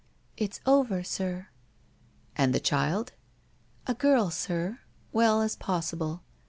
'It's 0.35 0.59
over, 0.65 1.03
sir/ 1.03 1.49
'And 2.35 2.55
the 2.55 2.59
child?' 2.59 3.11
1 3.85 3.95
A 3.95 3.99
girl, 3.99 4.31
sir. 4.31 4.79
Well 5.11 5.43
as 5.43 5.55
possible. 5.55 6.23